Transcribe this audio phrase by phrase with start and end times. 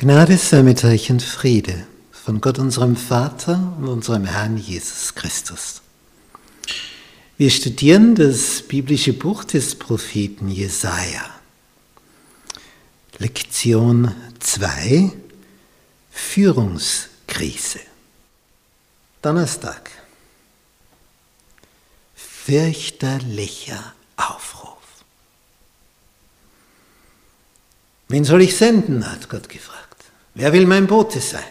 [0.00, 5.82] Gnade sei mit euch und Friede von Gott unserem Vater und unserem Herrn Jesus Christus.
[7.36, 11.28] Wir studieren das biblische Buch des Propheten Jesaja.
[13.18, 15.12] Lektion 2
[16.10, 17.80] Führungskrise.
[19.20, 19.90] Donnerstag.
[22.14, 24.78] Fürchterlicher Aufruf.
[28.08, 29.06] Wen soll ich senden?
[29.06, 29.89] hat Gott gefragt.
[30.40, 31.44] Wer will mein Bote sein?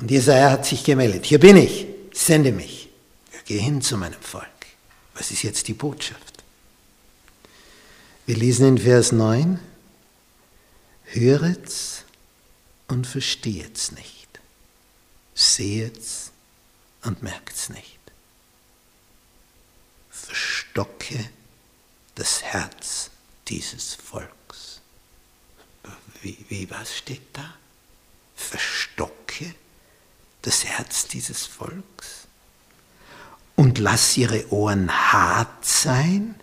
[0.00, 1.24] Und Jesaja hat sich gemeldet.
[1.26, 2.88] Hier bin ich, sende mich.
[3.32, 4.48] Ja, geh hin zu meinem Volk.
[5.14, 6.42] Was ist jetzt die Botschaft?
[8.26, 9.60] Wir lesen in Vers 9,
[11.04, 12.02] höret's
[12.88, 14.40] und versteht's nicht,
[15.36, 16.32] sehet's
[17.04, 18.00] und merkt's nicht.
[20.10, 21.30] Verstocke
[22.16, 23.10] das Herz
[23.46, 24.80] dieses Volks.
[26.22, 27.54] Wie, wie was steht da?
[28.38, 29.52] Verstocke
[30.42, 32.28] das Herz dieses Volks?
[33.56, 36.36] Und lass ihre Ohren hart sein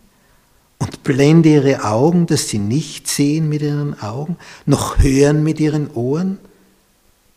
[0.78, 5.90] und blende ihre Augen, dass sie nicht sehen mit ihren Augen, noch hören mit ihren
[5.92, 6.40] Ohren,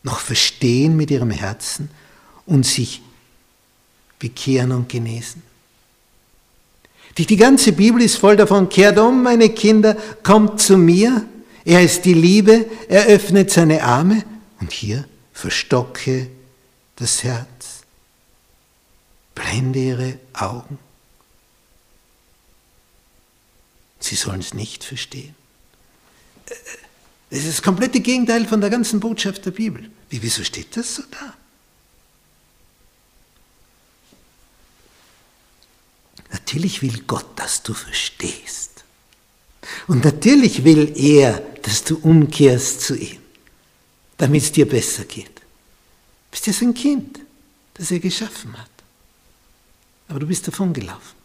[0.03, 1.89] noch verstehen mit ihrem Herzen
[2.45, 3.01] und sich
[4.19, 5.41] bekehren und genesen.
[7.17, 11.25] Die, ganze Bibel ist voll davon, kehrt um, meine Kinder, kommt zu mir,
[11.65, 14.23] er ist die Liebe, er öffnet seine Arme
[14.59, 16.29] und hier verstocke
[16.97, 17.83] das Herz,
[19.35, 20.77] blende ihre Augen.
[23.99, 25.35] Sie sollen es nicht verstehen.
[27.29, 29.89] Es ist das komplette Gegenteil von der ganzen Botschaft der Bibel.
[30.09, 31.33] Wie, wieso steht das so da?
[36.31, 38.83] Natürlich will Gott, dass du verstehst.
[39.87, 43.21] Und natürlich will er, dass du umkehrst zu ihm,
[44.19, 45.37] damit es dir besser geht.
[45.37, 47.19] Du bist ja sein Kind,
[47.73, 48.69] das er geschaffen hat.
[50.09, 51.17] Aber du bist davon gelaufen.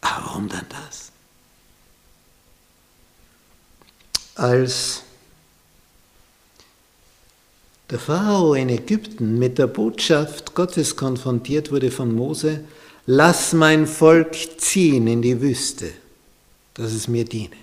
[0.00, 1.12] Aber warum dann das?
[4.34, 5.02] Als
[7.90, 12.64] der Pharao in Ägypten mit der Botschaft Gottes konfrontiert wurde von Mose,
[13.04, 15.92] lass mein Volk ziehen in die Wüste,
[16.72, 17.61] dass es mir diene.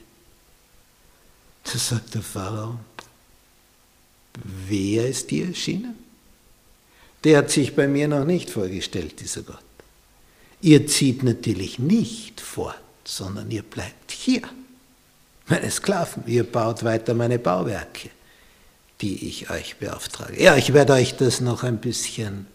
[1.72, 2.80] Da sagt der Pharao,
[4.68, 5.96] wer ist dir erschienen?
[7.24, 9.60] Der hat sich bei mir noch nicht vorgestellt, dieser Gott.
[10.62, 14.42] Ihr zieht natürlich nicht fort, sondern ihr bleibt hier.
[15.48, 18.10] Meine Sklaven, ihr baut weiter meine Bauwerke,
[19.02, 20.42] die ich euch beauftrage.
[20.42, 22.48] Ja, ich werde euch das noch ein bisschen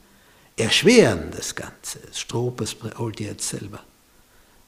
[0.56, 1.98] erschweren, das Ganze.
[2.06, 3.80] Das Strohpas holt ihr jetzt selber.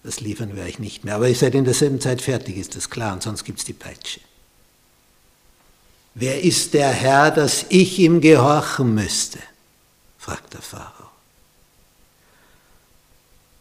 [0.03, 1.17] Das liefern wir euch nicht mehr.
[1.17, 3.73] Aber ihr seid in derselben Zeit fertig, ist das klar, und sonst gibt es die
[3.73, 4.21] Peitsche.
[6.19, 9.39] Wer ist der Herr, dass ich ihm gehorchen müsste?
[10.17, 11.11] fragt der Pharao.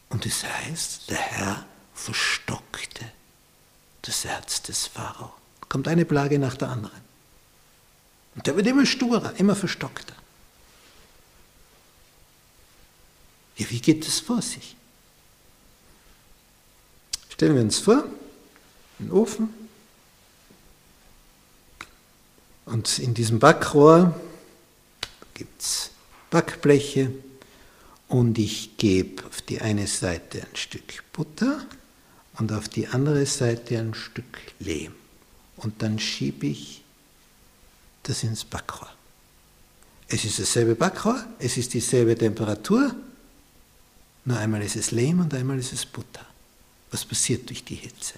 [0.07, 3.11] Und es heißt, der Herr verstockte
[4.03, 5.33] das Herz des Pharao.
[5.67, 7.01] Kommt eine Plage nach der anderen.
[8.35, 10.15] Und der wird immer sturer, immer verstockter.
[13.57, 14.77] Ja, wie geht das vor sich?
[17.27, 18.05] Stellen wir uns vor,
[18.99, 19.64] einen Ofen,
[22.75, 24.13] Und in diesem Backrohr
[25.33, 25.91] gibt es
[26.29, 27.09] Backbleche
[28.09, 31.65] und ich gebe auf die eine Seite ein Stück Butter
[32.37, 34.25] und auf die andere Seite ein Stück
[34.59, 34.91] Lehm.
[35.55, 36.83] Und dann schiebe ich
[38.03, 38.91] das ins Backrohr.
[40.09, 42.93] Es ist dasselbe Backrohr, es ist dieselbe Temperatur,
[44.25, 46.25] nur einmal ist es Lehm und einmal ist es Butter.
[46.91, 48.15] Was passiert durch die Hitze?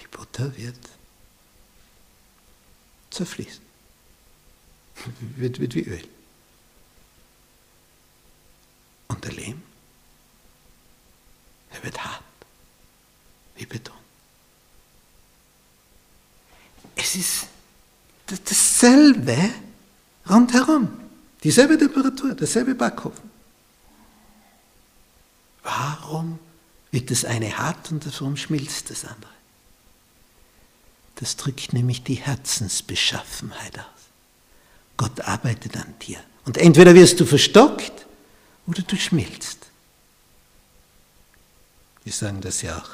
[0.00, 0.78] Die Butter wird
[3.18, 3.62] zerfließen.
[5.36, 6.08] Wird, wird wie Öl.
[9.08, 9.62] Und der Lehm,
[11.70, 12.22] er wird hart,
[13.56, 13.94] wie Beton.
[16.94, 17.46] Es ist
[18.26, 19.50] dasselbe
[20.28, 20.88] rundherum.
[21.42, 23.30] Dieselbe Temperatur, derselbe Backofen.
[25.62, 26.38] Warum
[26.90, 29.37] wird das eine hart und warum schmilzt das andere?
[31.20, 33.84] Das drückt nämlich die Herzensbeschaffenheit aus.
[34.96, 36.18] Gott arbeitet an dir.
[36.44, 38.06] Und entweder wirst du verstockt
[38.66, 39.58] oder du schmilzt.
[42.04, 42.90] Wir sagen das ja auch,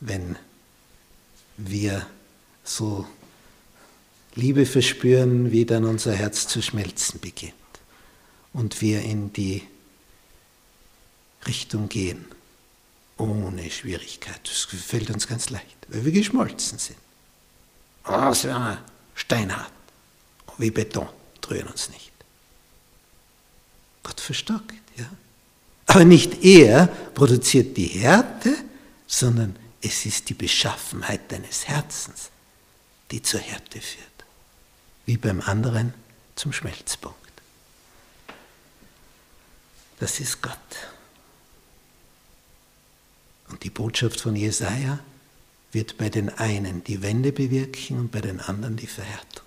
[0.00, 0.36] wenn
[1.56, 2.06] wir
[2.62, 3.06] so
[4.34, 7.54] Liebe verspüren, wie dann unser Herz zu schmelzen beginnt
[8.52, 9.62] und wir in die
[11.46, 12.26] Richtung gehen,
[13.16, 14.40] ohne Schwierigkeit.
[14.44, 16.98] Das fällt uns ganz leicht, weil wir geschmolzen sind.
[18.06, 18.78] Oh, es wäre
[19.14, 19.72] steinhart,
[20.58, 21.08] wie Beton,
[21.48, 22.12] rühren uns nicht.
[24.02, 25.06] Gott verstockt, ja.
[25.86, 28.54] Aber nicht er produziert die Härte,
[29.06, 32.30] sondern es ist die Beschaffenheit deines Herzens,
[33.10, 34.08] die zur Härte führt.
[35.06, 35.94] Wie beim anderen
[36.34, 37.18] zum Schmelzpunkt.
[40.00, 40.56] Das ist Gott.
[43.48, 44.98] Und die Botschaft von Jesaja
[45.74, 49.43] wird bei den einen die Wende bewirken und bei den anderen die Verhärtung.